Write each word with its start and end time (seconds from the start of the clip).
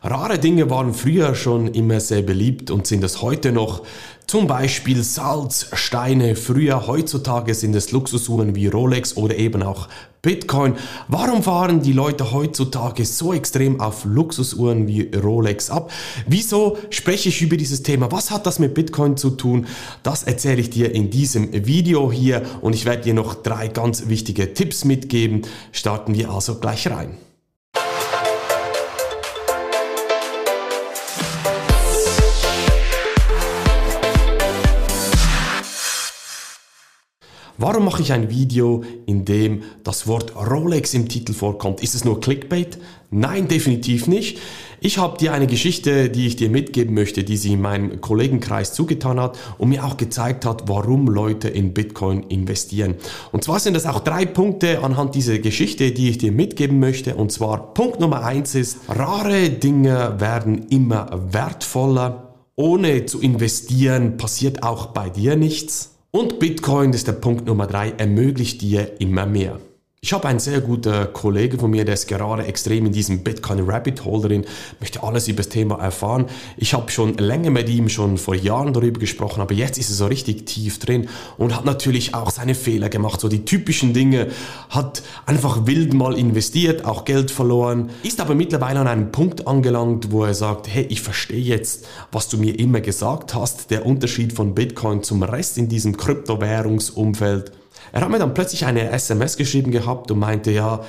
Rare 0.00 0.38
Dinge 0.38 0.70
waren 0.70 0.94
früher 0.94 1.34
schon 1.34 1.66
immer 1.74 1.98
sehr 1.98 2.22
beliebt 2.22 2.70
und 2.70 2.86
sind 2.86 3.02
es 3.02 3.20
heute 3.20 3.50
noch. 3.50 3.82
Zum 4.28 4.46
Beispiel 4.46 5.02
Salz, 5.02 5.70
Steine. 5.72 6.36
Früher, 6.36 6.86
heutzutage 6.86 7.52
sind 7.52 7.74
es 7.74 7.90
Luxusuhren 7.90 8.54
wie 8.54 8.68
Rolex 8.68 9.16
oder 9.16 9.36
eben 9.36 9.64
auch 9.64 9.88
Bitcoin. 10.22 10.74
Warum 11.08 11.42
fahren 11.42 11.82
die 11.82 11.92
Leute 11.92 12.30
heutzutage 12.30 13.04
so 13.04 13.32
extrem 13.32 13.80
auf 13.80 14.04
Luxusuhren 14.04 14.86
wie 14.86 15.10
Rolex 15.16 15.68
ab? 15.68 15.90
Wieso 16.28 16.78
spreche 16.90 17.30
ich 17.30 17.42
über 17.42 17.56
dieses 17.56 17.82
Thema? 17.82 18.12
Was 18.12 18.30
hat 18.30 18.46
das 18.46 18.60
mit 18.60 18.74
Bitcoin 18.74 19.16
zu 19.16 19.30
tun? 19.30 19.66
Das 20.04 20.22
erzähle 20.22 20.60
ich 20.60 20.70
dir 20.70 20.94
in 20.94 21.10
diesem 21.10 21.66
Video 21.66 22.12
hier 22.12 22.42
und 22.60 22.72
ich 22.72 22.84
werde 22.84 23.02
dir 23.02 23.14
noch 23.14 23.34
drei 23.34 23.66
ganz 23.66 24.08
wichtige 24.08 24.54
Tipps 24.54 24.84
mitgeben. 24.84 25.42
Starten 25.72 26.14
wir 26.14 26.30
also 26.30 26.60
gleich 26.60 26.88
rein. 26.88 27.16
Warum 37.60 37.86
mache 37.86 38.02
ich 38.02 38.12
ein 38.12 38.30
Video, 38.30 38.84
in 39.06 39.24
dem 39.24 39.64
das 39.82 40.06
Wort 40.06 40.32
Rolex 40.36 40.94
im 40.94 41.08
Titel 41.08 41.32
vorkommt? 41.32 41.82
Ist 41.82 41.96
es 41.96 42.04
nur 42.04 42.20
Clickbait? 42.20 42.78
Nein, 43.10 43.48
definitiv 43.48 44.06
nicht. 44.06 44.38
Ich 44.78 44.98
habe 44.98 45.18
dir 45.18 45.32
eine 45.32 45.48
Geschichte, 45.48 46.08
die 46.08 46.28
ich 46.28 46.36
dir 46.36 46.50
mitgeben 46.50 46.94
möchte, 46.94 47.24
die 47.24 47.36
sie 47.36 47.54
in 47.54 47.60
meinem 47.60 48.00
Kollegenkreis 48.00 48.74
zugetan 48.74 49.18
hat 49.18 49.36
und 49.58 49.70
mir 49.70 49.84
auch 49.84 49.96
gezeigt 49.96 50.44
hat, 50.44 50.68
warum 50.68 51.08
Leute 51.08 51.48
in 51.48 51.74
Bitcoin 51.74 52.22
investieren. 52.28 52.94
Und 53.32 53.42
zwar 53.42 53.58
sind 53.58 53.74
das 53.74 53.86
auch 53.86 53.98
drei 53.98 54.24
Punkte 54.24 54.84
anhand 54.84 55.16
dieser 55.16 55.40
Geschichte, 55.40 55.90
die 55.90 56.10
ich 56.10 56.18
dir 56.18 56.30
mitgeben 56.30 56.78
möchte. 56.78 57.16
Und 57.16 57.32
zwar 57.32 57.74
Punkt 57.74 57.98
Nummer 57.98 58.22
eins 58.24 58.54
ist, 58.54 58.78
rare 58.88 59.50
Dinge 59.50 60.14
werden 60.20 60.68
immer 60.68 61.10
wertvoller. 61.32 62.34
Ohne 62.54 63.04
zu 63.06 63.20
investieren 63.20 64.16
passiert 64.16 64.62
auch 64.62 64.86
bei 64.86 65.10
dir 65.10 65.34
nichts. 65.34 65.97
Und 66.10 66.38
Bitcoin, 66.38 66.90
das 66.90 67.02
ist 67.02 67.08
der 67.08 67.12
Punkt 67.12 67.46
Nummer 67.46 67.66
drei, 67.66 67.90
ermöglicht 67.90 68.62
dir 68.62 68.98
immer 68.98 69.26
mehr. 69.26 69.60
Ich 70.00 70.12
habe 70.12 70.28
einen 70.28 70.38
sehr 70.38 70.60
guten 70.60 71.12
Kollegen 71.12 71.58
von 71.58 71.72
mir, 71.72 71.84
der 71.84 71.94
ist 71.94 72.06
gerade 72.06 72.44
extrem 72.44 72.86
in 72.86 72.92
diesem 72.92 73.24
Bitcoin 73.24 73.68
Rabbit 73.68 74.04
Hole 74.04 74.28
drin, 74.28 74.44
möchte 74.78 75.02
alles 75.02 75.26
über 75.26 75.38
das 75.38 75.48
Thema 75.48 75.80
erfahren. 75.80 76.26
Ich 76.56 76.72
habe 76.72 76.88
schon 76.92 77.18
länger 77.18 77.50
mit 77.50 77.68
ihm 77.68 77.88
schon 77.88 78.16
vor 78.16 78.36
Jahren 78.36 78.72
darüber 78.72 79.00
gesprochen, 79.00 79.40
aber 79.40 79.54
jetzt 79.54 79.76
ist 79.76 79.90
er 79.90 79.96
so 79.96 80.06
richtig 80.06 80.46
tief 80.46 80.78
drin 80.78 81.08
und 81.36 81.56
hat 81.56 81.64
natürlich 81.64 82.14
auch 82.14 82.30
seine 82.30 82.54
Fehler 82.54 82.90
gemacht, 82.90 83.20
so 83.20 83.28
die 83.28 83.44
typischen 83.44 83.92
Dinge, 83.92 84.28
hat 84.70 85.02
einfach 85.26 85.66
wild 85.66 85.94
mal 85.94 86.16
investiert, 86.16 86.84
auch 86.84 87.04
Geld 87.04 87.32
verloren, 87.32 87.90
ist 88.04 88.20
aber 88.20 88.36
mittlerweile 88.36 88.78
an 88.78 88.86
einem 88.86 89.10
Punkt 89.10 89.48
angelangt, 89.48 90.12
wo 90.12 90.24
er 90.24 90.34
sagt, 90.34 90.68
hey, 90.68 90.86
ich 90.88 91.02
verstehe 91.02 91.42
jetzt, 91.42 91.88
was 92.12 92.28
du 92.28 92.38
mir 92.38 92.56
immer 92.56 92.80
gesagt 92.80 93.34
hast, 93.34 93.72
der 93.72 93.84
Unterschied 93.84 94.32
von 94.32 94.54
Bitcoin 94.54 95.02
zum 95.02 95.24
Rest 95.24 95.58
in 95.58 95.68
diesem 95.68 95.96
Kryptowährungsumfeld. 95.96 97.57
Er 97.92 98.02
hat 98.02 98.10
mir 98.10 98.18
dann 98.18 98.34
plötzlich 98.34 98.66
eine 98.66 98.90
SMS 98.90 99.36
geschrieben 99.36 99.70
gehabt 99.70 100.10
und 100.10 100.18
meinte, 100.18 100.50
ja, 100.50 100.80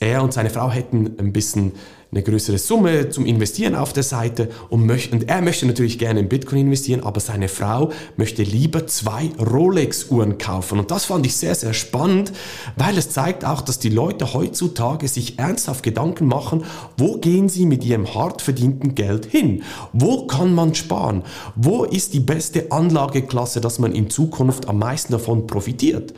er 0.00 0.22
und 0.22 0.32
seine 0.32 0.50
Frau 0.50 0.70
hätten 0.70 1.16
ein 1.18 1.32
bisschen 1.32 1.72
eine 2.10 2.22
größere 2.22 2.56
Summe 2.56 3.10
zum 3.10 3.26
Investieren 3.26 3.74
auf 3.74 3.92
der 3.92 4.02
Seite 4.02 4.48
und, 4.70 4.86
möchte, 4.86 5.14
und 5.14 5.28
er 5.28 5.42
möchte 5.42 5.66
natürlich 5.66 5.98
gerne 5.98 6.20
in 6.20 6.28
Bitcoin 6.28 6.62
investieren, 6.62 7.02
aber 7.02 7.20
seine 7.20 7.48
Frau 7.48 7.92
möchte 8.16 8.42
lieber 8.42 8.86
zwei 8.86 9.30
Rolex-Uhren 9.38 10.38
kaufen. 10.38 10.78
Und 10.78 10.90
das 10.90 11.04
fand 11.04 11.26
ich 11.26 11.36
sehr, 11.36 11.54
sehr 11.54 11.74
spannend, 11.74 12.32
weil 12.76 12.96
es 12.96 13.10
zeigt 13.10 13.44
auch, 13.44 13.60
dass 13.60 13.78
die 13.78 13.90
Leute 13.90 14.32
heutzutage 14.32 15.06
sich 15.06 15.38
ernsthaft 15.38 15.82
Gedanken 15.82 16.26
machen, 16.26 16.64
wo 16.96 17.18
gehen 17.18 17.50
sie 17.50 17.66
mit 17.66 17.84
ihrem 17.84 18.14
hart 18.14 18.40
verdienten 18.40 18.94
Geld 18.94 19.26
hin? 19.26 19.62
Wo 19.92 20.26
kann 20.26 20.54
man 20.54 20.74
sparen? 20.74 21.24
Wo 21.56 21.84
ist 21.84 22.14
die 22.14 22.20
beste 22.20 22.72
Anlageklasse, 22.72 23.60
dass 23.60 23.78
man 23.78 23.92
in 23.92 24.08
Zukunft 24.08 24.66
am 24.66 24.78
meisten 24.78 25.12
davon 25.12 25.46
profitiert? 25.46 26.14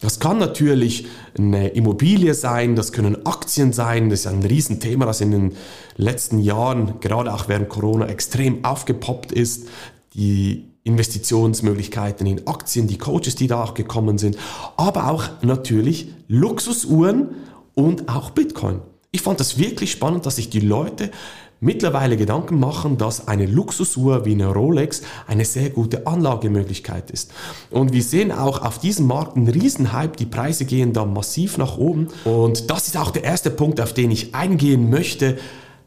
Das 0.00 0.20
kann 0.20 0.38
natürlich 0.38 1.06
eine 1.38 1.68
Immobilie 1.68 2.34
sein, 2.34 2.76
das 2.76 2.92
können 2.92 3.24
Aktien 3.26 3.72
sein, 3.72 4.10
das 4.10 4.20
ist 4.20 4.26
ein 4.26 4.42
Riesenthema, 4.42 5.06
das 5.06 5.20
in 5.20 5.30
den 5.30 5.52
letzten 5.96 6.38
Jahren, 6.38 7.00
gerade 7.00 7.32
auch 7.32 7.48
während 7.48 7.68
Corona, 7.68 8.06
extrem 8.06 8.64
aufgepoppt 8.64 9.32
ist. 9.32 9.68
Die 10.14 10.70
Investitionsmöglichkeiten 10.84 12.26
in 12.26 12.46
Aktien, 12.46 12.86
die 12.86 12.98
Coaches, 12.98 13.36
die 13.36 13.46
da 13.46 13.64
auch 13.64 13.74
gekommen 13.74 14.18
sind, 14.18 14.36
aber 14.76 15.10
auch 15.10 15.24
natürlich 15.42 16.08
Luxusuhren 16.28 17.30
und 17.74 18.08
auch 18.08 18.30
Bitcoin. 18.30 18.80
Ich 19.10 19.22
fand 19.22 19.40
das 19.40 19.58
wirklich 19.58 19.92
spannend, 19.92 20.26
dass 20.26 20.36
sich 20.36 20.50
die 20.50 20.60
Leute 20.60 21.10
mittlerweile 21.60 22.16
Gedanken 22.16 22.58
machen, 22.58 22.98
dass 22.98 23.28
eine 23.28 23.46
Luxusuhr 23.46 24.24
wie 24.24 24.32
eine 24.32 24.48
Rolex 24.48 25.02
eine 25.26 25.44
sehr 25.44 25.70
gute 25.70 26.06
Anlagemöglichkeit 26.06 27.10
ist. 27.10 27.32
Und 27.70 27.92
wir 27.92 28.02
sehen 28.02 28.32
auch 28.32 28.62
auf 28.62 28.78
diesem 28.78 29.06
Markt 29.06 29.36
einen 29.36 29.48
Riesenhype, 29.48 30.16
die 30.16 30.26
Preise 30.26 30.64
gehen 30.64 30.92
da 30.92 31.04
massiv 31.04 31.58
nach 31.58 31.78
oben. 31.78 32.08
Und 32.24 32.70
das 32.70 32.88
ist 32.88 32.96
auch 32.96 33.10
der 33.10 33.24
erste 33.24 33.50
Punkt, 33.50 33.80
auf 33.80 33.92
den 33.92 34.10
ich 34.10 34.34
eingehen 34.34 34.90
möchte. 34.90 35.38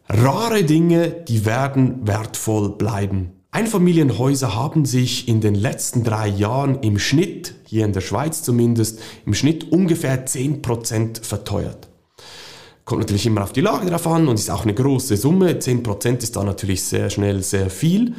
Rare 0.10 0.64
Dinge, 0.64 1.10
die 1.10 1.46
werden 1.46 2.08
wertvoll 2.08 2.70
bleiben. 2.70 3.34
Einfamilienhäuser 3.52 4.56
haben 4.56 4.86
sich 4.86 5.28
in 5.28 5.42
den 5.42 5.56
letzten 5.56 6.04
drei 6.04 6.28
Jahren 6.28 6.80
im 6.82 7.00
Schnitt, 7.00 7.56
hier 7.66 7.86
in 7.86 7.94
der 7.94 8.02
Schweiz 8.02 8.44
zumindest, 8.44 9.00
im 9.26 9.34
Schnitt 9.34 9.72
ungefähr 9.72 10.28
10% 10.28 11.24
verteuert. 11.24 11.87
Kommt 12.88 13.02
natürlich 13.02 13.26
immer 13.26 13.44
auf 13.44 13.52
die 13.52 13.60
Lage 13.60 13.90
drauf 13.90 14.08
an 14.08 14.30
und 14.30 14.36
ist 14.40 14.50
auch 14.50 14.64
eine 14.64 14.74
große 14.74 15.18
Summe. 15.18 15.52
10% 15.52 16.24
ist 16.24 16.38
da 16.38 16.46
natürlich 16.46 16.84
sehr 16.84 17.10
schnell 17.10 17.44
sehr 17.44 17.70
viel. 17.70 18.16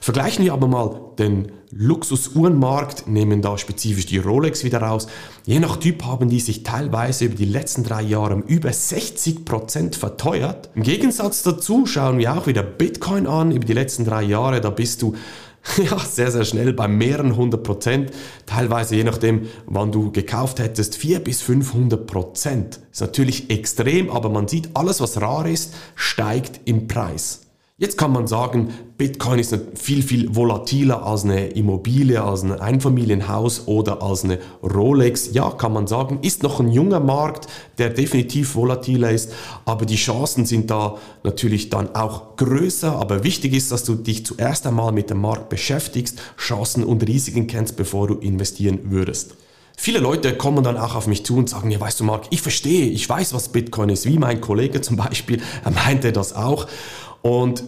Vergleichen 0.00 0.44
wir 0.44 0.52
aber 0.52 0.68
mal 0.68 1.00
den 1.18 1.50
Luxusuhrenmarkt, 1.72 3.08
nehmen 3.08 3.42
da 3.42 3.58
spezifisch 3.58 4.06
die 4.06 4.18
Rolex 4.18 4.62
wieder 4.62 4.80
raus. 4.80 5.08
Je 5.44 5.58
nach 5.58 5.76
Typ 5.76 6.04
haben 6.04 6.28
die 6.28 6.38
sich 6.38 6.62
teilweise 6.62 7.24
über 7.24 7.34
die 7.34 7.46
letzten 7.46 7.82
drei 7.82 8.02
Jahre 8.02 8.36
um 8.36 8.42
über 8.42 8.68
60% 8.68 9.98
verteuert. 9.98 10.70
Im 10.76 10.84
Gegensatz 10.84 11.42
dazu 11.42 11.86
schauen 11.86 12.18
wir 12.18 12.32
auch 12.32 12.46
wieder 12.46 12.62
Bitcoin 12.62 13.26
an. 13.26 13.50
Über 13.50 13.64
die 13.64 13.72
letzten 13.72 14.04
drei 14.04 14.22
Jahre, 14.22 14.60
da 14.60 14.70
bist 14.70 15.02
du 15.02 15.16
ja, 15.76 15.98
sehr, 15.98 16.30
sehr 16.30 16.44
schnell 16.44 16.72
bei 16.72 16.88
mehreren 16.88 17.36
hundert 17.36 17.62
Prozent, 17.62 18.10
teilweise 18.46 18.96
je 18.96 19.04
nachdem, 19.04 19.48
wann 19.66 19.92
du 19.92 20.10
gekauft 20.10 20.58
hättest, 20.58 20.96
vier 20.96 21.20
bis 21.20 21.40
500 21.42 22.06
Prozent. 22.06 22.80
Ist 22.90 23.00
natürlich 23.00 23.50
extrem, 23.50 24.10
aber 24.10 24.28
man 24.28 24.48
sieht, 24.48 24.70
alles 24.74 25.00
was 25.00 25.20
rar 25.20 25.46
ist, 25.46 25.74
steigt 25.94 26.60
im 26.64 26.88
Preis. 26.88 27.42
Jetzt 27.78 27.96
kann 27.96 28.12
man 28.12 28.26
sagen, 28.26 28.68
Bitcoin 28.98 29.38
ist 29.38 29.58
viel, 29.74 30.02
viel 30.02 30.36
volatiler 30.36 31.06
als 31.06 31.24
eine 31.24 31.48
Immobilie, 31.48 32.22
als 32.22 32.42
ein 32.42 32.52
Einfamilienhaus 32.52 33.66
oder 33.66 34.02
als 34.02 34.24
eine 34.24 34.38
Rolex. 34.62 35.30
Ja, 35.32 35.50
kann 35.50 35.72
man 35.72 35.86
sagen, 35.86 36.18
ist 36.20 36.42
noch 36.42 36.60
ein 36.60 36.70
junger 36.70 37.00
Markt, 37.00 37.46
der 37.78 37.88
definitiv 37.88 38.54
volatiler 38.56 39.10
ist, 39.10 39.32
aber 39.64 39.86
die 39.86 39.96
Chancen 39.96 40.44
sind 40.44 40.70
da 40.70 40.98
natürlich 41.24 41.70
dann 41.70 41.94
auch 41.94 42.36
größer. 42.36 42.92
Aber 42.92 43.24
wichtig 43.24 43.54
ist, 43.54 43.72
dass 43.72 43.84
du 43.84 43.94
dich 43.94 44.26
zuerst 44.26 44.66
einmal 44.66 44.92
mit 44.92 45.08
dem 45.08 45.22
Markt 45.22 45.48
beschäftigst, 45.48 46.20
Chancen 46.36 46.84
und 46.84 47.08
Risiken 47.08 47.46
kennst, 47.46 47.76
bevor 47.76 48.06
du 48.06 48.14
investieren 48.16 48.80
würdest. 48.90 49.34
Viele 49.78 49.98
Leute 49.98 50.36
kommen 50.36 50.62
dann 50.62 50.76
auch 50.76 50.94
auf 50.94 51.06
mich 51.06 51.24
zu 51.24 51.36
und 51.36 51.48
sagen, 51.48 51.70
ja, 51.70 51.80
weißt 51.80 52.00
du, 52.00 52.04
Marc, 52.04 52.26
ich 52.28 52.42
verstehe, 52.42 52.86
ich 52.90 53.08
weiß, 53.08 53.32
was 53.32 53.48
Bitcoin 53.48 53.88
ist, 53.88 54.06
wie 54.06 54.18
mein 54.18 54.42
Kollege 54.42 54.82
zum 54.82 54.96
Beispiel, 54.96 55.40
er 55.64 55.70
meinte 55.70 56.12
das 56.12 56.34
auch. 56.34 56.66
Und 57.22 57.64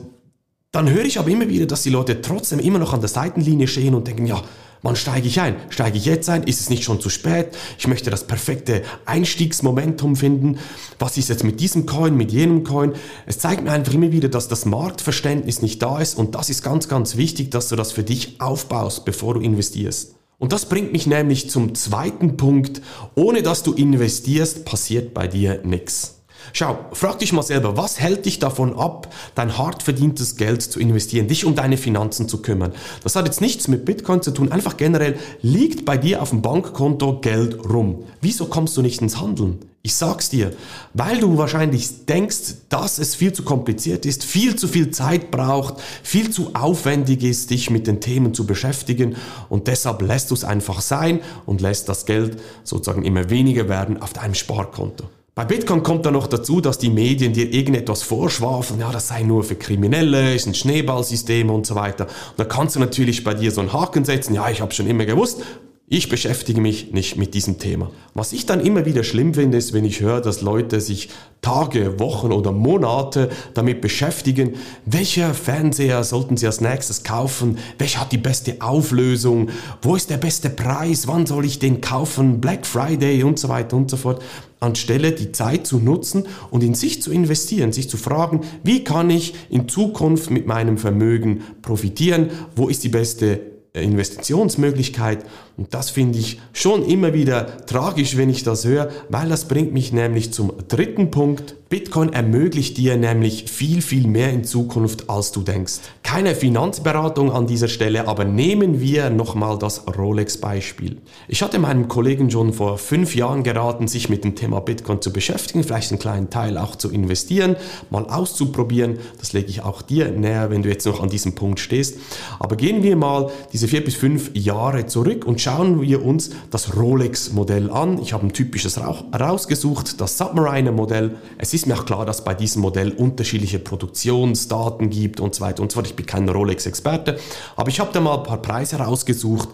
dann 0.73 0.91
höre 0.91 1.05
ich 1.05 1.19
aber 1.19 1.31
immer 1.31 1.49
wieder, 1.49 1.67
dass 1.67 1.83
die 1.83 1.91
Leute 1.91 2.21
trotzdem 2.21 2.59
immer 2.59 2.81
noch 2.81 2.93
an 2.93 3.01
der 3.01 3.09
Seitenlinie 3.09 3.69
stehen 3.69 3.95
und 3.95 4.09
denken, 4.09 4.27
ja, 4.27 4.43
wann 4.83 4.97
steige 4.97 5.29
ich 5.29 5.41
ein? 5.41 5.57
Steige 5.71 5.97
ich 5.97 6.05
jetzt 6.05 6.29
ein? 6.29 6.43
Ist 6.43 6.61
es 6.61 6.69
nicht 6.69 6.85
schon 6.85 7.01
zu 7.01 7.11
spät? 7.11 7.57
Ich 7.79 7.87
möchte 7.87 8.11
das 8.11 8.27
perfekte 8.27 8.83
Einstiegsmomentum 9.07 10.17
finden. 10.17 10.59
Was 10.99 11.17
ist 11.17 11.29
jetzt 11.29 11.45
mit 11.45 11.61
diesem 11.61 11.87
Coin, 11.87 12.17
mit 12.17 12.33
jenem 12.33 12.65
Coin? 12.65 12.93
Es 13.25 13.39
zeigt 13.39 13.63
mir 13.63 13.71
einfach 13.71 13.95
immer 13.95 14.13
wieder, 14.13 14.29
dass 14.29 14.49
das 14.49 14.67
Marktverständnis 14.67 15.63
nicht 15.63 15.81
da 15.81 16.01
ist 16.01 16.19
und 16.19 16.35
das 16.35 16.51
ist 16.51 16.63
ganz, 16.63 16.89
ganz 16.89 17.17
wichtig, 17.17 17.51
dass 17.51 17.69
du 17.69 17.77
das 17.77 17.93
für 17.93 18.03
dich 18.03 18.41
aufbaust, 18.41 19.05
bevor 19.05 19.35
du 19.35 19.41
investierst. 19.41 20.17
Und 20.39 20.53
das 20.53 20.69
bringt 20.69 20.93
mich 20.93 21.07
nämlich 21.07 21.49
zum 21.49 21.75
zweiten 21.75 22.37
Punkt. 22.37 22.83
Ohne 23.15 23.43
dass 23.43 23.63
du 23.63 23.73
investierst, 23.73 24.65
passiert 24.65 25.15
bei 25.15 25.29
dir 25.29 25.61
nichts. 25.65 26.14
Schau, 26.53 26.79
frag 26.93 27.19
dich 27.19 27.33
mal 27.33 27.43
selber, 27.43 27.77
was 27.77 27.99
hält 27.99 28.27
dich 28.27 28.39
davon 28.39 28.79
ab, 28.79 29.13
dein 29.35 29.57
hart 29.57 29.83
verdientes 29.83 30.37
Geld 30.37 30.63
zu 30.63 30.79
investieren, 30.79 31.29
dich 31.29 31.45
um 31.45 31.55
deine 31.55 31.77
Finanzen 31.77 32.29
zu 32.29 32.43
kümmern? 32.43 32.73
Das 33.03 33.17
hat 33.17 33.27
jetzt 33.27 33.41
nichts 33.41 33.69
mit 33.69 33.85
Bitcoin 33.85 34.23
zu 34.23 34.31
tun, 34.31 34.53
einfach 34.53 34.77
generell 34.77 35.19
liegt 35.43 35.85
bei 35.85 35.97
dir 35.97 36.23
auf 36.23 36.31
dem 36.31 36.43
Bankkonto 36.43 37.21
Geld 37.21 37.69
rum. 37.69 38.05
Wieso 38.21 38.47
kommst 38.47 38.77
du 38.77 38.83
nicht 38.83 39.01
ins 39.01 39.21
Handeln? 39.21 39.59
Ich 39.87 39.97
sag's 39.97 40.31
dir, 40.31 40.51
weil 40.95 41.21
du 41.21 41.37
wahrscheinlich 41.37 42.07
denkst, 42.07 42.55
dass 42.71 42.99
es 42.99 43.15
viel 43.15 43.35
zu 43.35 43.43
kompliziert 43.43 44.07
ist, 44.07 44.25
viel 44.25 44.57
zu 44.57 44.67
viel 44.67 44.91
Zeit 44.93 45.31
braucht, 45.31 45.75
viel 46.03 46.31
zu 46.31 46.55
aufwendig 46.55 47.23
ist, 47.23 47.51
dich 47.51 47.69
mit 47.69 47.87
den 47.87 48.01
Themen 48.01 48.33
zu 48.33 48.47
beschäftigen 48.47 49.17
und 49.51 49.67
deshalb 49.67 50.01
lässt 50.01 50.31
du 50.31 50.35
es 50.35 50.43
einfach 50.43 50.81
sein 50.81 51.21
und 51.45 51.61
lässt 51.61 51.91
das 51.91 52.07
Geld 52.07 52.41
sozusagen 52.63 53.05
immer 53.05 53.29
weniger 53.29 53.69
werden 53.69 54.01
auf 54.01 54.15
deinem 54.15 54.33
Sparkonto. 54.33 55.05
Bei 55.37 55.45
Bitcoin 55.45 55.83
kommt 55.83 56.07
dann 56.07 56.13
noch 56.13 56.29
dazu, 56.29 56.61
dass 56.61 56.79
die 56.79 56.91
Medien 56.91 57.33
dir 57.33 57.53
irgendetwas 57.53 58.05
vorschwafeln, 58.05 58.79
ja, 58.79 58.93
das 58.93 59.09
sei 59.09 59.25
nur 59.25 59.43
für 59.43 59.57
Kriminelle, 59.57 60.33
ist 60.33 60.47
ein 60.47 60.55
Schneeballsystem 60.55 61.51
und 61.51 61.67
so 61.67 61.75
weiter. 61.75 62.05
Und 62.05 62.39
da 62.39 62.45
kannst 62.45 62.77
du 62.77 62.81
natürlich 62.81 63.25
bei 63.25 63.35
dir 63.35 63.51
so 63.51 63.61
einen 63.61 63.73
Haken 63.73 64.05
setzen, 64.05 64.35
ja, 64.35 64.49
ich 64.49 64.61
habe 64.61 64.73
schon 64.73 64.87
immer 64.87 65.07
gewusst, 65.07 65.43
ich 65.87 66.09
beschäftige 66.09 66.63
mich 66.63 66.93
nicht 66.93 67.19
mit 67.19 67.35
diesem 67.35 67.59
Thema. 67.59 67.91
Was 68.15 68.33
ich 68.33 68.47
dann 68.47 68.61
immer 68.61 68.87
wieder 68.87 69.05
schlimm 69.05 69.35
finde, 69.35 69.59
ist, 69.59 69.75
wenn 69.75 69.85
ich 69.85 70.01
höre, 70.01 70.23
dass 70.23 70.41
Leute 70.41 70.81
sich 70.81 71.11
Tage, 71.43 72.01
Wochen 72.01 72.33
oder 72.33 72.53
Monate 72.53 73.29
damit 73.53 73.83
beschäftigen, 73.83 74.55
welcher 74.87 75.35
Fernseher 75.35 76.03
sollten 76.03 76.39
sie 76.39 76.47
als 76.47 76.63
nächstes 76.63 77.03
kaufen, 77.03 77.59
welcher 77.77 78.01
hat 78.01 78.13
die 78.13 78.19
beste 78.19 78.63
Auflösung, 78.63 79.51
wo 79.83 79.95
ist 79.95 80.09
der 80.09 80.17
beste 80.17 80.49
Preis, 80.49 81.07
wann 81.07 81.27
soll 81.27 81.45
ich 81.45 81.59
den 81.59 81.83
kaufen, 81.83 82.41
Black 82.41 82.67
Friday 82.67 83.23
und 83.23 83.39
so 83.39 83.51
weiter 83.51 83.77
und 83.77 83.91
so 83.91 83.99
fort, 83.99 84.23
anstelle 84.61 85.13
die 85.13 85.33
Zeit 85.33 85.67
zu 85.67 85.79
nutzen 85.79 86.25
und 86.51 86.65
in 86.65 86.75
sich 86.75 87.03
zu 87.03 87.13
investieren, 87.13 87.75
sich 87.75 87.91
zu 87.91 87.99
fragen, 87.99 88.41
wie 88.63 88.85
kann 88.85 89.11
ich 89.11 89.35
in 89.51 89.69
Zukunft 89.69 90.31
mit 90.31 90.47
meinem 90.47 90.79
Vermögen 90.79 91.43
profitieren, 91.61 92.31
wo 92.57 92.69
ist 92.69 92.85
die 92.85 92.89
beste 92.89 93.54
Investitionsmöglichkeit. 93.75 95.25
Und 95.57 95.75
das 95.75 95.91
finde 95.91 96.19
ich 96.19 96.41
schon 96.53 96.85
immer 96.85 97.13
wieder 97.13 97.67
tragisch, 97.67 98.17
wenn 98.17 98.31
ich 98.31 98.45
das 98.45 98.65
höre, 98.65 98.91
weil 99.09 99.29
das 99.29 99.49
bringt 99.49 99.73
mich 99.73 99.93
nämlich 99.93 100.33
zum 100.33 100.53
dritten 100.69 101.11
Punkt. 101.11 101.57
Bitcoin 101.75 102.13
ermöglicht 102.13 102.77
dir 102.77 102.97
nämlich 102.97 103.51
viel, 103.51 103.83
viel 103.83 104.07
mehr 104.07 104.31
in 104.31 104.45
Zukunft, 104.45 105.11
als 105.11 105.33
du 105.33 105.43
denkst. 105.43 105.81
Keine 106.05 106.37
Finanzberatung 106.37 107.33
an 107.33 107.49
dieser 107.49 107.67
Stelle, 107.67 108.07
aber 108.07 108.25
nehmen 108.25 108.81
wir 108.81 109.11
nochmal 109.11 109.59
das 109.59 109.83
Rolex-Beispiel. 109.89 110.99
Ich 111.27 111.43
hatte 111.43 111.59
meinem 111.59 111.89
Kollegen 111.89 112.31
schon 112.31 112.53
vor 112.53 112.79
fünf 112.79 113.17
Jahren 113.17 113.43
geraten, 113.43 113.89
sich 113.89 114.09
mit 114.09 114.23
dem 114.23 114.37
Thema 114.37 114.61
Bitcoin 114.61 115.03
zu 115.03 115.13
beschäftigen, 115.13 115.65
vielleicht 115.65 115.91
einen 115.91 115.99
kleinen 115.99 116.31
Teil 116.31 116.59
auch 116.59 116.77
zu 116.77 116.93
investieren, 116.93 117.57
mal 117.91 118.05
auszuprobieren. 118.05 119.01
Das 119.19 119.33
lege 119.33 119.49
ich 119.49 119.63
auch 119.63 119.83
dir 119.83 120.13
näher, 120.13 120.51
wenn 120.51 120.63
du 120.63 120.69
jetzt 120.69 120.87
noch 120.87 121.03
an 121.03 121.09
diesem 121.09 121.35
Punkt 121.35 121.59
stehst. 121.59 121.99
Aber 122.39 122.55
gehen 122.55 122.85
wir 122.85 122.95
mal 122.95 123.33
diese 123.53 123.67
vier 123.67 123.85
bis 123.85 123.97
fünf 123.97 124.31
Jahre 124.35 124.87
zurück 124.87 125.25
und 125.25 125.41
schauen 125.41 125.83
wir 125.83 126.05
uns 126.05 126.31
das 126.53 126.77
Rolex-Modell 126.77 127.69
an. 127.69 128.01
Ich 128.01 128.13
habe 128.13 128.25
ein 128.25 128.33
typisches 128.33 128.79
rausgesucht, 128.79 130.01
das 130.01 130.19
Submariner-Modell. 130.19 131.17
Es 131.37 131.53
ist 131.53 131.64
ist 131.65 131.69
mir 131.69 131.81
auch 131.81 131.87
klar, 131.87 132.05
dass 132.05 132.25
bei 132.25 132.35
diesem 132.35 132.61
Modell 132.61 132.93
unterschiedliche 132.93 133.59
Produktionsdaten 133.59 134.91
gibt 134.91 135.19
und 135.19 135.35
so 135.35 135.41
weiter 135.41 135.63
und 135.63 135.73
so 135.73 135.77
fort. 135.77 135.87
Ich 135.87 135.97
bin 135.97 136.05
kein 136.05 136.29
Rolex-Experte, 136.29 137.19
aber 137.57 137.71
ich 137.71 137.81
habe 137.81 137.91
da 137.91 138.01
mal 138.01 138.19
ein 138.19 138.23
paar 138.23 138.43
Preise 138.43 138.77
rausgesucht. 138.77 139.49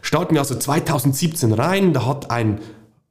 Starten 0.00 0.34
wir 0.34 0.40
also 0.40 0.56
2017 0.56 1.52
rein, 1.52 1.92
da 1.92 2.04
hat 2.04 2.32
ein 2.32 2.58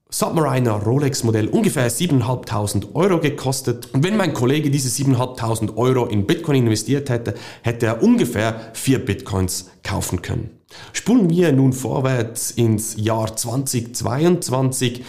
Submariner 0.09 0.83
Rolex 0.83 1.23
Modell 1.23 1.47
ungefähr 1.47 1.89
7.500 1.89 2.93
Euro 2.93 3.21
gekostet. 3.21 3.87
Und 3.93 4.03
wenn 4.03 4.17
mein 4.17 4.33
Kollege 4.33 4.69
diese 4.69 4.89
7.500 4.89 5.77
Euro 5.77 6.07
in 6.07 6.27
Bitcoin 6.27 6.65
investiert 6.65 7.09
hätte, 7.09 7.35
hätte 7.61 7.85
er 7.85 8.03
ungefähr 8.03 8.71
vier 8.73 8.99
Bitcoins 8.99 9.69
kaufen 9.81 10.21
können. 10.21 10.49
Spulen 10.91 11.29
wir 11.29 11.53
nun 11.53 11.71
vorwärts 11.71 12.51
ins 12.51 12.97
Jahr 12.97 13.33
2022. 13.33 15.05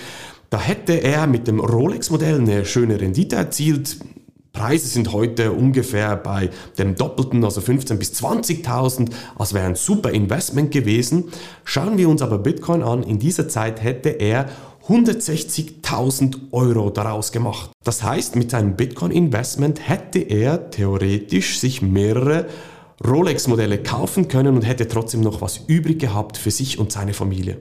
Da 0.52 0.60
hätte 0.60 1.02
er 1.02 1.26
mit 1.26 1.48
dem 1.48 1.60
Rolex-Modell 1.60 2.38
eine 2.38 2.66
schöne 2.66 3.00
Rendite 3.00 3.36
erzielt. 3.36 3.96
Preise 4.52 4.86
sind 4.86 5.10
heute 5.10 5.50
ungefähr 5.50 6.14
bei 6.14 6.50
dem 6.76 6.94
Doppelten, 6.94 7.42
also 7.42 7.62
15.000 7.62 7.94
bis 7.94 8.12
20.000, 8.22 9.12
als 9.38 9.54
wäre 9.54 9.64
ein 9.64 9.76
super 9.76 10.10
Investment 10.10 10.70
gewesen. 10.70 11.32
Schauen 11.64 11.96
wir 11.96 12.06
uns 12.06 12.20
aber 12.20 12.36
Bitcoin 12.36 12.82
an, 12.82 13.02
in 13.02 13.18
dieser 13.18 13.48
Zeit 13.48 13.82
hätte 13.82 14.10
er 14.10 14.50
160.000 14.88 16.36
Euro 16.50 16.90
daraus 16.90 17.32
gemacht. 17.32 17.70
Das 17.82 18.02
heißt, 18.02 18.36
mit 18.36 18.50
seinem 18.50 18.76
Bitcoin-Investment 18.76 19.88
hätte 19.88 20.18
er 20.18 20.70
theoretisch 20.70 21.60
sich 21.60 21.80
mehrere 21.80 22.44
Rolex-Modelle 23.06 23.82
kaufen 23.82 24.28
können 24.28 24.54
und 24.54 24.62
hätte 24.62 24.86
trotzdem 24.86 25.20
noch 25.20 25.40
was 25.40 25.60
übrig 25.66 25.98
gehabt 25.98 26.36
für 26.36 26.50
sich 26.50 26.78
und 26.78 26.92
seine 26.92 27.14
Familie. 27.14 27.58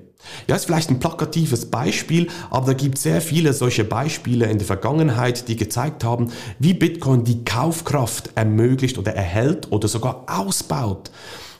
Ja, 0.47 0.55
ist 0.55 0.65
vielleicht 0.65 0.89
ein 0.89 0.99
plakatives 0.99 1.71
Beispiel, 1.71 2.27
aber 2.49 2.67
da 2.67 2.73
gibt 2.73 2.97
es 2.97 3.03
sehr 3.03 3.21
viele 3.21 3.53
solche 3.53 3.83
Beispiele 3.83 4.45
in 4.45 4.59
der 4.59 4.67
Vergangenheit, 4.67 5.47
die 5.47 5.55
gezeigt 5.55 6.03
haben, 6.03 6.31
wie 6.59 6.73
Bitcoin 6.73 7.23
die 7.23 7.43
Kaufkraft 7.43 8.29
ermöglicht 8.35 8.97
oder 8.97 9.15
erhält 9.15 9.71
oder 9.71 9.87
sogar 9.87 10.25
ausbaut. 10.27 11.11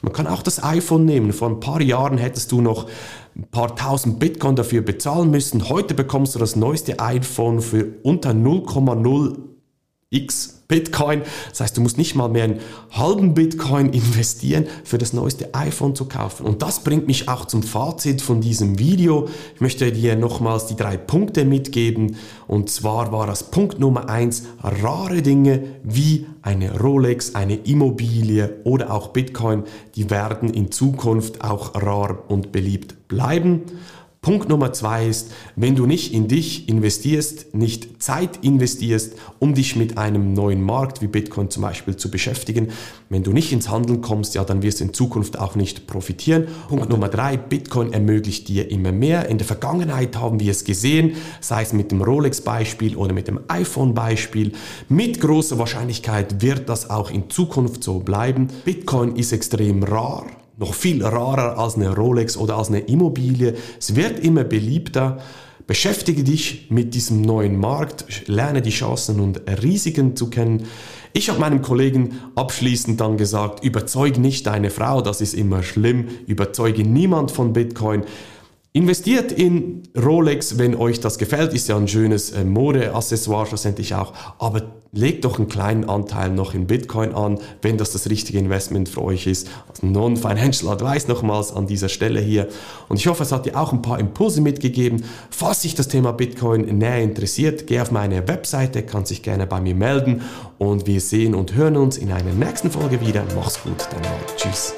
Man 0.01 0.13
kann 0.13 0.28
auch 0.28 0.42
das 0.42 0.63
iPhone 0.63 1.06
nehmen. 1.06 1.31
Vor 1.31 1.50
ein 1.50 1.60
paar 1.60 1.81
Jahren 1.81 2.18
hättest 2.18 2.51
du 2.51 2.62
noch 2.62 2.88
ein 3.36 3.48
paar 3.51 3.75
tausend 3.75 4.19
Bitcoin 4.19 4.56
dafür 4.56 4.81
bezahlen 4.81 5.30
müssen. 5.30 5.69
Heute 5.69 5.94
bekommst 5.94 6.36
du 6.36 6.39
das 6.39 6.56
neueste 6.56 7.00
iPhone 7.00 7.62
für 7.62 7.88
unter 8.04 8.31
0,0 8.31 9.50
x 10.12 10.62
Bitcoin. 10.68 11.22
Das 11.50 11.62
heißt, 11.62 11.75
du 11.75 11.81
musst 11.81 11.98
nicht 11.98 12.16
mal 12.16 12.30
mehr 12.30 12.44
einen 12.46 12.60
halben 12.92 13.34
Bitcoin 13.34 13.92
investieren, 13.92 14.68
für 14.84 14.98
das 14.98 15.13
neueste 15.13 15.54
iPhone 15.54 15.96
zu 15.96 16.06
kaufen. 16.06 16.46
Und 16.46 16.62
das 16.62 16.84
bringt 16.84 17.08
mich 17.08 17.28
auch 17.28 17.46
zum 17.46 17.63
Fazit 17.63 18.22
von 18.22 18.42
diesem 18.42 18.78
Video. 18.78 19.28
Ich 19.56 19.62
möchte 19.62 19.92
dir 19.92 20.16
nochmals 20.16 20.68
die 20.68 20.75
drei 20.75 20.98
Punkte 20.98 21.46
mitgeben. 21.46 22.18
Und 22.48 22.69
zwar 22.69 23.12
war 23.12 23.25
das 23.25 23.52
Punkt 23.52 23.80
Nummer 23.80 24.10
eins, 24.10 24.44
rare 24.62 25.22
Dinge 25.22 25.63
wie 25.84 26.25
eine 26.42 26.78
Rolex, 26.80 27.36
eine 27.36 27.56
Immobilie 27.56 28.62
oder 28.64 28.92
auch 28.92 29.10
Bitcoin, 29.10 29.64
die 29.96 30.10
werden 30.10 30.54
in 30.54 30.72
Zukunft 30.72 31.44
auch 31.44 31.75
rar 31.75 32.24
und 32.30 32.52
beliebt 32.52 33.07
bleiben. 33.07 33.64
Punkt 34.23 34.50
Nummer 34.50 34.71
zwei 34.71 35.07
ist, 35.07 35.31
wenn 35.56 35.75
du 35.75 35.88
nicht 35.88 36.13
in 36.13 36.27
dich 36.27 36.69
investierst, 36.69 37.56
nicht 37.56 38.03
Zeit 38.03 38.38
investierst, 38.44 39.15
um 39.39 39.56
dich 39.56 39.75
mit 39.75 39.97
einem 39.97 40.33
neuen 40.33 40.62
Markt 40.62 41.01
wie 41.01 41.07
Bitcoin 41.07 41.50
zum 41.50 41.63
Beispiel 41.63 41.95
zu 41.95 42.12
beschäftigen, 42.12 42.68
wenn 43.09 43.23
du 43.23 43.31
nicht 43.33 43.51
ins 43.51 43.69
Handeln 43.69 44.01
kommst, 44.01 44.35
ja, 44.35 44.44
dann 44.44 44.62
wirst 44.62 44.79
du 44.79 44.83
in 44.83 44.94
Zukunft 44.94 45.39
auch 45.39 45.56
nicht 45.56 45.88
profitieren. 45.88 46.50
Punkt 46.69 46.88
Nummer 46.91 47.09
drei, 47.09 47.35
Bitcoin 47.35 47.94
ermöglicht 47.94 48.47
dir 48.47 48.69
immer 48.69 48.91
mehr. 48.91 49.27
In 49.27 49.39
der 49.39 49.47
Vergangenheit 49.47 50.15
haben 50.15 50.39
wir 50.39 50.51
es 50.51 50.65
gesehen, 50.65 51.15
sei 51.39 51.63
es 51.63 51.73
mit 51.73 51.89
dem 51.89 52.03
Rolex-Beispiel 52.03 52.97
oder 52.97 53.13
mit 53.13 53.27
dem 53.27 53.39
iPhone-Beispiel. 53.47 54.51
Mit 54.88 55.19
großer 55.19 55.57
Wahrscheinlichkeit 55.57 56.44
wird 56.44 56.69
das 56.69 56.91
auch 56.91 57.09
in 57.09 57.31
Zukunft 57.31 57.83
so 57.83 57.97
bleiben. 57.97 58.50
Bitcoin 58.65 59.15
ist 59.15 59.31
extrem 59.31 59.81
rar 59.81 60.27
noch 60.62 60.75
viel 60.75 61.04
rarer 61.04 61.58
als 61.58 61.75
eine 61.75 61.94
Rolex 61.94 62.38
oder 62.38 62.58
als 62.58 62.69
eine 62.69 62.80
Immobilie. 62.80 63.56
Es 63.80 63.96
wird 63.96 64.19
immer 64.19 64.44
beliebter. 64.46 65.18
Beschäftige 65.68 66.24
dich 66.24 66.68
mit 66.69 66.94
diesem 66.94 67.22
neuen 67.22 67.58
Markt, 67.58 68.28
lerne 68.28 68.62
die 68.62 68.72
Chancen 68.72 69.19
und 69.19 69.42
Risiken 69.63 70.16
zu 70.16 70.30
kennen. 70.30 70.68
Ich 71.13 71.30
habe 71.30 71.40
meinem 71.40 71.62
Kollegen 71.62 72.19
abschließend 72.36 73.02
dann 73.02 73.18
gesagt, 73.18 73.63
überzeuge 73.63 74.19
nicht 74.19 74.47
deine 74.47 74.69
Frau, 74.69 75.02
das 75.02 75.19
ist 75.21 75.33
immer 75.33 75.64
schlimm, 75.64 76.07
überzeuge 76.28 76.83
niemand 76.83 77.31
von 77.31 77.54
Bitcoin. 77.54 78.04
Investiert 78.73 79.33
in 79.33 79.83
Rolex, 80.01 80.57
wenn 80.57 80.75
euch 80.75 81.01
das 81.01 81.18
gefällt, 81.18 81.54
ist 81.54 81.68
ja 81.68 81.75
ein 81.75 81.90
schönes 81.90 82.31
äh, 82.31 82.45
Mode-Accessoire 82.45 83.45
schlussendlich 83.45 83.94
auch, 83.95 84.13
aber 84.40 84.61
legt 84.94 85.25
doch 85.25 85.40
einen 85.40 85.49
kleinen 85.49 85.90
Anteil 85.90 86.30
noch 86.30 86.54
in 86.54 86.68
Bitcoin 86.68 87.13
an, 87.13 87.40
wenn 87.61 87.78
das 87.78 87.92
das 87.92 88.09
richtige 88.09 88.40
Investment 88.40 88.87
für 88.87 89.01
euch 89.04 89.28
ist. 89.28 89.49
Also 89.68 89.87
Non-Financial 89.87 90.71
Advice 90.71 91.09
nochmals 91.09 91.51
an 91.51 91.68
dieser 91.68 91.90
Stelle 91.90 92.21
hier. 92.21 92.47
Und 92.87 92.95
ich 92.97 93.07
hoffe, 93.07 93.23
es 93.23 93.33
hat 93.33 93.45
dir 93.45 93.59
auch 93.59 93.73
ein 93.73 93.81
paar 93.81 93.99
Impulse 93.99 94.40
mitgegeben. 94.40 95.04
Falls 95.30 95.63
sich 95.63 95.75
das 95.75 95.90
Thema 95.90 96.13
Bitcoin 96.13 96.78
näher 96.78 97.04
interessiert, 97.04 97.68
geh 97.68 97.81
auf 97.81 97.92
meine 97.92 98.25
Webseite, 98.30 98.83
kannst 98.83 99.11
dich 99.11 99.21
gerne 99.21 99.47
bei 99.47 99.59
mir 99.59 99.75
melden 99.75 100.21
und 100.59 100.87
wir 100.87 101.01
sehen 101.01 101.35
und 101.35 101.56
hören 101.56 101.75
uns 101.75 101.97
in 101.97 102.09
einer 102.09 102.33
nächsten 102.33 102.71
Folge 102.71 103.01
wieder. 103.01 103.25
Mach's 103.35 103.61
gut, 103.61 103.87
dein 103.92 104.37
Tschüss. 104.37 104.73